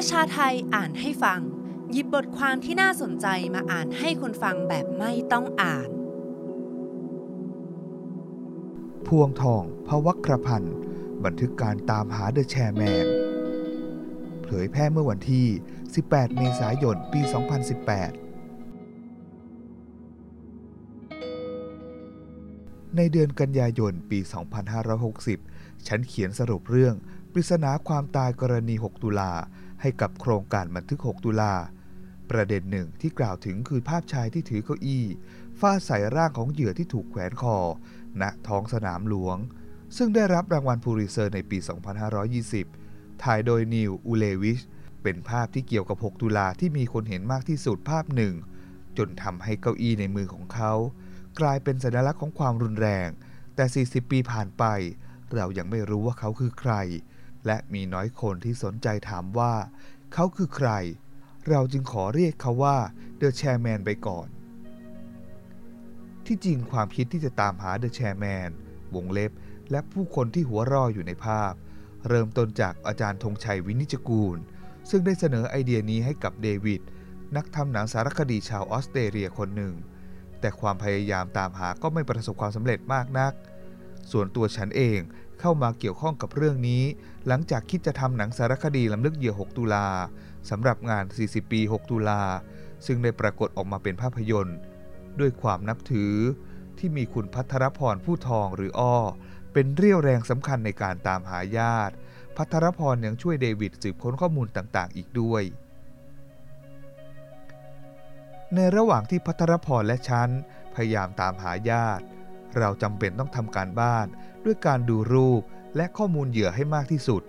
[0.00, 1.40] ประชาไทยอ่านให้ฟัง
[1.92, 5.88] หยิบบทความที่น่าสนใจมาอ่านให้คนฟังแบบไม่ต้องอ่าน
[9.06, 10.76] พวงทองพวัครพันธ์
[11.24, 13.06] บันทึกการตามหาเดอะแชร์แมน
[14.44, 15.46] เผยแพร่เมื่อวันที่
[15.90, 17.32] 18 เมษายน ปี 2018
[22.96, 24.18] ในเดือนกันยายน ปี
[25.02, 26.94] 2560 ฉันเขียนสรุปเรื่อง
[27.32, 29.32] ปริศนาความตายกรณี 6 ตุลา
[29.80, 31.54] ให้กับโครงการบันทึก 6 ตุลา
[32.30, 35.04] ประเด็นหนึ่งที่กล่าวถึงคือภาพชายที่ถือเก้าอี้
[35.60, 37.56] ฟาดใส่ร่างของเหยื่อที่ถูกแขวนคอ
[38.22, 39.36] ณ ท้องสนามหลวง
[39.96, 41.58] ซึ่งได้รับรางวัลพูริเซอร์ในปี
[42.40, 44.60] 2520 ถ่ายโดยนิว อูเลวิช
[45.02, 48.34] เป็นภาพที่เกี่ยวกับ 6 ตุลาที่มีคนเห็นมากที่สุดภาพหนึ่ง
[48.98, 50.72] จนทำให้เก้าอี้ในมือของเขา
[51.40, 53.08] กลายเป็นสัญลักษณ์ของความรุนแรง
[53.54, 54.64] แต่ 40 ปีผ่านไป
[55.34, 56.72] เรายังไม่รู้ว่าเขาคือใคร
[57.46, 59.54] และมีน้อยคนที่สนใจถามว่า
[60.12, 60.70] เขาคือใคร
[61.48, 62.76] เราจึงขอเรียกเขาว่า
[63.16, 64.28] เดอะแชร์แมนไปก่อน
[66.26, 68.50] ที่จริงความคิดที่จะตามหาเดอะแชร์แมน
[68.94, 69.32] วงเล็บ
[69.70, 71.52] และผู้คนที่หัวร่ออยู่ในภาพ
[72.08, 74.36] เริ่มต้นจากอาจารย์ธงชัยวินิจกูล
[74.90, 76.80] ซึ่งได้เสนอไอเดียนี้ให้กับเดวิด
[77.36, 79.74] นักทำหนังสารคดีชาวออสเตรเลียคนหนึ่ง
[80.40, 83.32] แต่ความพยายามตามหาก็ไม่ประสบความสำเร็จมากนัก
[84.12, 84.98] ส่วนตัวฉันเอง
[85.40, 86.82] เข้ามาเกี่ยวข้องกับเรื่องนี้
[87.26, 89.88] หลังจากคิดจะทำหนังสารคดีลำลึกเหยื่อ 6 ตุลา
[90.50, 92.22] สำหรับงาน 40 ปี 6 ตุลา
[92.86, 94.58] ซึ่งได้ปรากฏออกมาเป็นภาพยนตร์
[95.20, 96.14] ด้วยความนับถือ
[96.78, 98.96] ที่มีคุณพัทรพรผู้ทองหรืออ้อ
[99.52, 101.94] เป็นเรี่ยวแรงสำคัญในการตามหาญาติ
[102.36, 105.42] พัทรพรยังช่วยเดวิดสืบค้นข้อมูลต่างๆ อีกด้วย
[108.54, 110.28] ในระหว่างที่พัทรพรและฉัน
[110.74, 112.04] พยายามตามหาญาติ
[112.56, 114.06] เราจำเป็นต้องทำการบ้าน
[114.44, 115.42] ด้วยการดูรูป
[115.76, 117.22] และข้อมูลเหยื่อให้มากที่สุด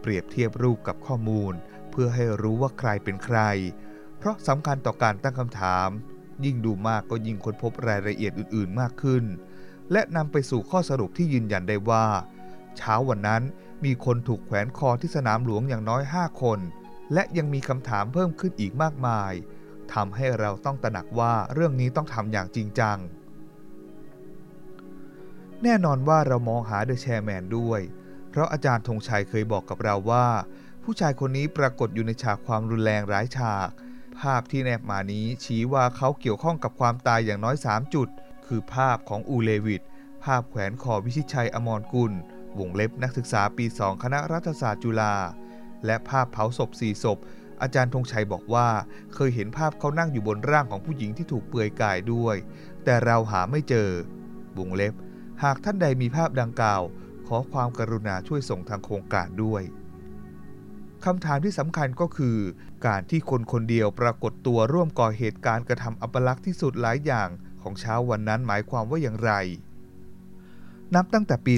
[0.00, 1.52] เปรียบเทียบรูปกับข้อมูล
[1.90, 3.38] เพื่อให้รู้ว่าใครเป็นใคร
[4.18, 5.88] เพราะสำคัญต่อการตั้งคำถาม
[6.44, 9.24] ยิ่งดูมากก็ยิ่งค้นพบรายละเอียดอื่น ๆ มากขึ้น
[9.92, 12.06] และนำไปสู่ข้อสรุปที่ยืนยันได้ว่า
[12.76, 13.42] เช้าวันนั้น
[13.84, 16.58] มีคนถูกแขวนคอที่สนามหลวงอย่างน้อย 5 คน
[17.12, 19.32] และยังมีคำถามเพิ่มขึ้นอีกมากมาย
[19.94, 22.98] ทำให้เราต้องตระหนักว่าเรื่องนี้ต้องทำอย่างจริงจัง
[25.64, 27.80] แน่นอนว่าเรามองหาเดอะแชร์แมนด้วย
[28.30, 30.26] เพราะอาจารย์ธงชัยเคยบอกกับเราว่า
[30.84, 33.68] ผู้ชายคนนี้ปรากฏอยู่ในฉากความรุนแรงร้ายฉาก
[34.20, 38.08] ภาพที่แนบมานี้ชี้ว่าเขาเกี่ยวข้องกับความตายอย่างน้อย 3 จุด
[38.46, 39.82] คือภาพของอูเลวิด
[40.24, 42.12] ภาพแขวนคอวิชิตชัยอมรกุล
[42.58, 45.14] วงเล็บนักศึกษาปี 2 คณะรัฐศาสตร์จุฬา
[45.86, 47.18] และภาพเผาศพสี่ศพ
[47.62, 48.68] อาจารย์ธงชัยบอกว่า
[49.14, 52.36] เคยเห็นภาพเขานั่งอยู่บนร่างของผู้หญิงที่ถูกเปลือยกายด้วย
[52.84, 53.88] แต่เราหาไม่เจอ
[54.58, 54.94] วงเล็บ
[55.42, 56.82] หากท่านใดมีภาพดังกล่าว
[57.26, 59.62] ขอความกรุณาช่วยส่งทางโครงการด้วย
[61.04, 62.38] คำถามที่สำคัญก็คือ
[62.86, 67.28] การที่คนคนเดียวปรากฏตัวร่วมก่อเหตุการณ์กระทำอัปลักษณ์ที่สุดหลายอย่าง
[67.62, 69.32] ของเช้าวันนั้นหมายความว่าอย่างไร
[70.94, 71.54] นับตั้งแต่ปี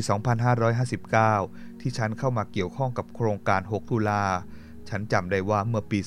[1.28, 4.24] 2559 ที่ฉันเข้ามาเกี่ยวข้องกับโครงการ 6 ตุลา
[4.88, 5.98] ฉันจำได้ว่าเมื่อปี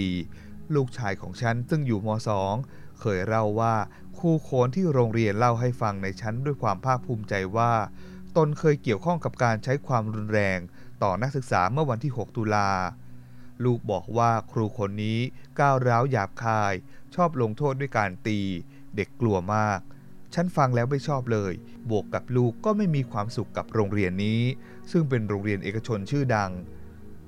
[0.00, 2.08] 2554 ลูกชายของฉันซึ่งอยู่ม
[2.48, 3.74] .2 เคยเล่าว่า
[4.18, 7.72] ครูโคนที่โรงเรียนเล่าให้ฟังในชั้นด้วยความภาคภูมิใจว่า
[8.36, 10.58] ตนเคยเกี่ยวข้องกับการใช้ความรุนแรง
[11.02, 12.70] ต่อนักศึกษาเมื่อวันที่ 6 ตุลา
[13.64, 15.18] ลูกบอกว่าครูคนนี้
[15.60, 16.74] ก้าวร้าวหยาบคาย
[17.14, 18.40] ชอบลงโทษด้วยการตี
[18.96, 19.80] เด็กกลัวมาก
[20.34, 21.52] ฉันฟังแล้วไม่ชอบเลย
[21.90, 24.40] บวกกับลูกก็ไม่มีความสุขกับโรงเรียนนี้
[24.90, 26.50] ซึ่งเป็นโรงเรียนเอกชนชื่อดัง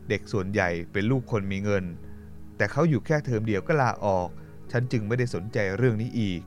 [0.09, 1.85] เด็กส่วนใหญ่เป็นลูกคนมีเงิน
[2.57, 4.29] แต่เขาอยู่แค่เทอมเดียวก็ลาออก
[4.73, 6.41] ฉันจึงไม่ได้สนใจเรื่องนี้อีก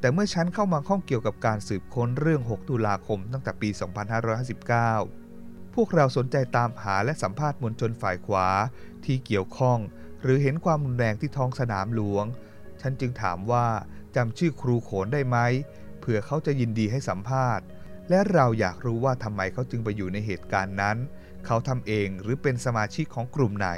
[0.00, 3.68] แต่เมื่อฉันเข้ามาข้องเกี่ยวกับการสืบค้นเรื่อง 6 ตุลาคมตั้งแต่ปี
[4.96, 8.48] 2559 พวกเราสนใจตามหาและสัมภาษณ์มวลชนฝ่ายขวา
[9.04, 9.78] ที่เกี่ยวข้อง
[10.22, 12.24] หรือเห็นความรุนแรงที่ท้องสนามหลวง
[12.80, 13.66] ฉันจึงถามว่า
[14.16, 15.38] จำชื่อครูโขนได้ไหม
[15.98, 17.64] เผื่อเขาจะยินดีให้สัมภาษณ์
[18.10, 20.96] และเราอยากรู้ว่าทำไมเขาจึงไปอยู่ในเหตุการณ์นั้น
[21.46, 23.70] เขาทำเองหรือเป็นสมาชิกของกลุ่มไหน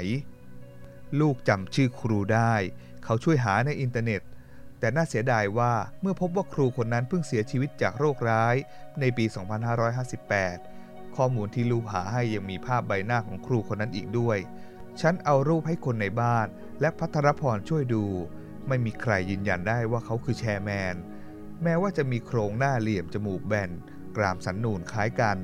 [1.19, 2.53] ลูกจำชื่อครูได้
[3.03, 4.21] เขาช่วยหาในอินเทอร์เน็ต
[4.79, 8.55] แต่น่าเสียดายว่าเมื่อพบว่าครูคนนั้นเพิ่งเสียชีวิตจากโรคร้าย
[8.99, 9.25] ในปี
[10.19, 14.37] 2558 ข้อมูลที่ลูกหาให้ยังมีภาพใบหน้าของครูคนนั้นอีกด้วย
[15.01, 16.47] ฉันเอารูปให้คนในบ้าน
[16.81, 18.05] และพัทรพรช่วยดู
[18.67, 20.95] ไม่มีใครยืนยันได้ว่าเขาคือแชร์แมน
[21.63, 23.71] แม้ว่าจะมีโครงหน้าเหลี่ยมจมูกแบน
[24.15, 25.37] กรามสันนูนคล้ายกัน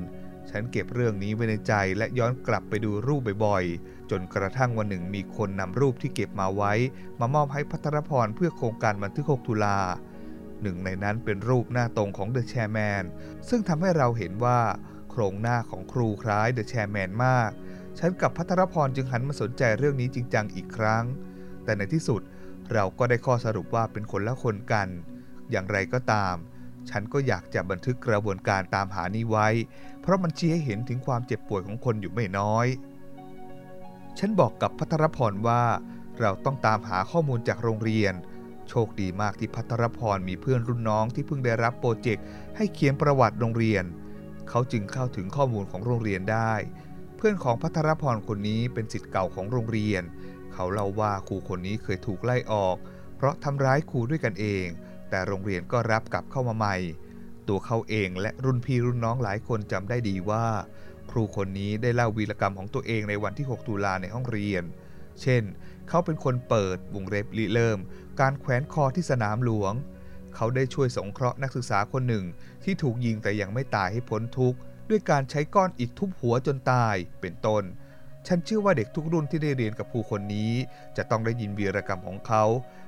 [0.50, 6.72] ฉันเก็บเรื่องนี้ไว้ในใจและย้อนกลับไปดูรูปบ่อยๆ จนกระทั่งวันหนึ่งมีคนนำรูปที่เก็บมาไว้
[7.20, 9.78] มามอบให้พัทรพรเพื่อโครงการบันทึก 6 ตุลา
[10.62, 13.04] หนึ่งในนั้นเป็นรูปหน้าตรงของเดอะแชร์แมน
[13.48, 14.60] ซึ่งทำให้เราเห็นว่า
[15.10, 17.50] โครงหน้าของครูคล้ายเดอะแชร์แมนมาก
[17.98, 21.04] ฉันกับพัทรพรจึงหันมาสนใจเรื่องนี้จริงจังอีกครั้ง
[21.64, 22.22] แต่ในที่สุด
[22.72, 24.88] เราก็ได้ข้อสรุปว่าเป็นคนละคนกัน
[25.50, 26.34] อย่างไรก็ตาม
[26.90, 29.48] ฉันก็อยากจะบันทึกกระบวนการตามหานี้ไว้
[30.00, 32.66] เพราะมันชี้ให้เห็นถึงความเจ็บป่วยของคนอยู่ไม่น้อย
[34.18, 35.62] ฉันบอกกับพัทรพรว่า
[36.20, 38.14] เราต้องตามหาข้อมูลจากโรงเรียน
[38.68, 42.24] โชคดีมากที่พัทรพรมีเพื่อนรุ่นน้องที่เพิ่งได้รับโปรเจกต์
[42.56, 43.84] ให้เขียนประวัติโรงเรียน
[44.48, 46.52] เขาจึงเข้าถึงข้อมูลของโรงเรียนได้
[47.16, 50.02] เพื่อนของพัทรพรคนนี้เป็นสิทธิ์เก่าของโรงเรียน
[50.52, 52.76] เขาเล่าว่าครูคนนี้เคยถูกไล่ออก
[53.16, 54.66] เพราะทำร้ายครูด้วยกันเอง
[55.10, 56.76] แต่โรงเรียนก็รับกลับเข้ามาใหม่
[57.48, 60.46] ตัวเขาเองและรุ่นพี่รุ่นน้องหลายคนจำได้ดีว่า
[61.10, 64.64] ครูคนนี้ได้เล่าวีรกรรมของตัวเองในวันที่ 6 ตุลาในห้องเรียน
[65.22, 65.42] เช่น
[65.88, 67.78] เขาเป็นคนเปิดวงเล็บริเริ่ม
[68.20, 69.72] การแขวนคอที่สนามหลวง
[70.34, 72.24] เขาได้ช่วยสงเคราะห์นักศึกษาคนหนึ่ง
[72.64, 74.58] ที่ถูกยิงแต่ยังไม่ตายให้พ้นทุกข์
[74.90, 77.62] ด้วยการใช้ก้อนอิฐทุบหัวจนตาย เป็นต้น
[78.26, 80.52] ฉันเชื่อว่าเด็กทุกรุ่นที่ได้เรียนกับครูคนนี้
[80.96, 82.44] จะต้องได้ยินวีรกรรมของเขา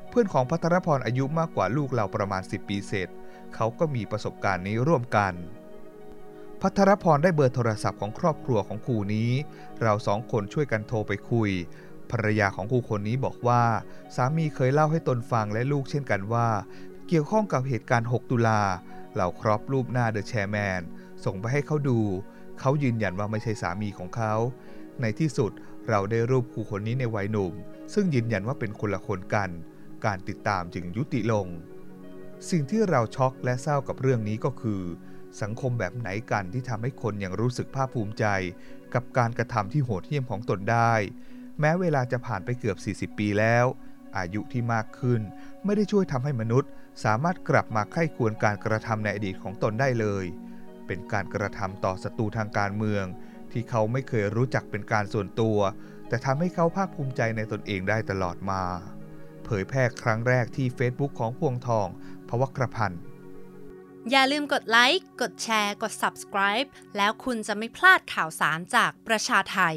[0.08, 3.08] เพื่อนของพัทรพรอายุมากกว่าลูกเราประมาณ 10 ปีเศษ
[3.54, 5.32] เขาก็มีประสบการณ์นี้ร่วมกัน
[6.62, 9.30] พัทรพรได้เบอร์โทรศัพท์ของครอบครัวของครูนี้
[9.82, 11.50] เราสองคนช่วยกันโทรไปคุย
[12.10, 13.62] ภรรยาของครูคนนี้บอกว่า
[14.16, 16.48] สามีเคยเล่าให้ตนฟังและลูกเช่นกันว่า
[17.08, 18.62] เกี่ยวข้องกับเหตุการณ์ 6 ตุลา
[19.14, 20.80] เหล่าครอบรูปหน้าเดอะแชร์แมน
[21.24, 22.00] ส่งไปให้เขาดู
[22.60, 24.34] เขายืนยันว่าไม่ใช่สามีของเขา
[25.00, 25.50] ในที่สุด
[25.88, 27.52] เราได้รูปครูคนนี้ในวัยหนุ่ม
[27.94, 29.50] ซึ่งยืนยันว่าเป็นคนละคนกัน
[30.04, 31.46] การติดตามจึงยุติลง
[32.50, 34.82] สิ่งที่เราช็อกและเศร้ากับเรื่องนี้ก็คือ
[35.42, 38.26] สังคมแบบไหนกันที่ทำให้คนยังรู้สึกภาคภูมิใจ
[38.94, 40.94] กับการกระทำที่โหดเหี้ยมของตนได้
[41.60, 42.76] แม้เวลาจะผ่านไปเกือบ
[43.14, 43.66] 40 ปีแล้ว
[44.16, 45.20] อายุที่มากขึ้น
[45.64, 46.70] ไม่ได้ช่วยทำให้มนุษย์
[47.04, 50.24] สามารถกลับมาไข้ควรการกระทำในอดีตของตนได้เลย
[50.86, 53.04] เป็นการกระทำต่อศัตรูทางการเมือง
[53.52, 55.58] ที่เขาไม่เคยรู้จักเป็นการส่วนตัว
[56.08, 58.62] แต่ทำให้เขาภาคภูมิใจในตนเองได้ตลอดมา
[59.44, 61.86] เผยแพร่ครั้งแรกที่ Facebook ของพวงทอง
[62.28, 63.00] พวักรพันธ์
[64.10, 69.76] อย่าลืมกดไลค์ กดแชร์ กด subscribe แล้วคุณจะไม่พลาดข่าวสารจากประชาไทย